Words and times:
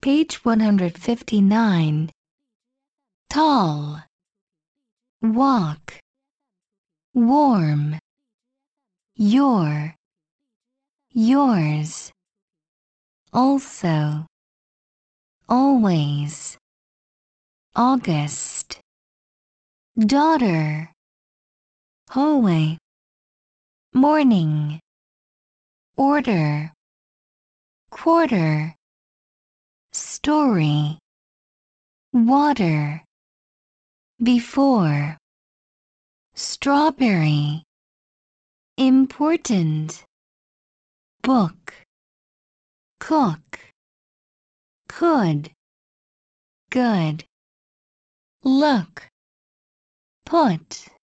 Page 0.00 0.44
159. 0.44 2.10
Tall. 3.28 4.00
Walk. 5.20 5.94
Warm. 7.14 7.98
Your. 9.16 9.96
Yours. 11.10 12.12
Also. 13.32 14.24
Always. 15.48 16.56
August. 17.74 18.80
Daughter. 19.98 20.92
Hallway. 22.10 22.78
Morning. 23.92 24.78
Order. 25.96 26.72
Quarter. 27.90 28.77
Story. 29.92 30.98
Water. 32.12 33.04
Before. 34.22 35.16
Strawberry. 36.34 37.62
Important. 38.76 40.04
Book. 41.22 41.74
Cook. 43.00 43.60
Could. 44.88 45.52
Good. 46.70 47.24
Look. 48.42 49.08
Put. 50.26 50.88